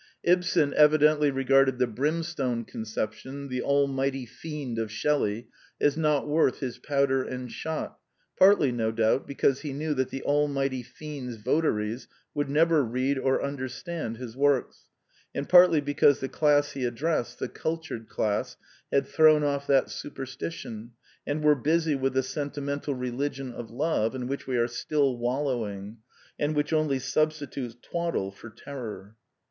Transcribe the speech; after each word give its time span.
Ibsen 0.23 0.73
evidently 0.73 1.29
regarded 1.29 1.77
the 1.77 1.85
brimstone 1.85 2.65
conception," 2.65 3.49
the 3.49 3.61
Almighty 3.61 4.25
Fiend" 4.25 4.79
of 4.79 4.91
Shelley, 4.91 5.49
as 5.79 5.95
not 5.95 6.27
worth 6.27 6.57
his 6.59 6.79
powder 6.79 7.21
and 7.23 7.51
shot, 7.51 7.99
partly, 8.35 8.71
no 8.71 8.91
doubt, 8.91 9.27
because 9.27 9.59
he 9.59 9.73
knew 9.73 9.93
that 9.93 10.09
the 10.09 10.23
Almighty 10.23 10.81
Fiend's 10.81 11.35
votaries 11.35 12.07
would 12.33 12.49
never 12.49 12.83
read 12.83 13.19
or 13.19 13.43
understand 13.43 14.17
his 14.17 14.35
works, 14.35 14.85
and 15.35 15.47
partly 15.47 15.79
because 15.79 16.19
the 16.19 16.27
class 16.27 16.71
he 16.71 16.83
addressed, 16.83 17.37
the 17.37 17.47
cultured 17.47 18.09
class, 18.09 18.57
had 18.91 19.05
thrown 19.05 19.43
off 19.43 19.67
that 19.67 19.91
superstition, 19.91 20.93
and 21.27 21.43
were 21.43 21.53
busy 21.53 21.93
with 21.93 22.13
the 22.13 22.23
senti 22.23 22.59
mental 22.61 22.95
religion 22.95 23.51
of 23.53 23.69
love 23.69 24.15
in 24.15 24.25
which 24.25 24.47
we 24.47 24.57
are 24.57 24.67
still 24.67 25.15
wal 25.19 25.43
lowing, 25.43 25.97
and 26.39 26.55
which 26.55 26.73
only 26.73 26.97
substitutes 26.97 27.75
twaddle 27.83 28.31
for 28.31 28.49
terror. 28.49 29.15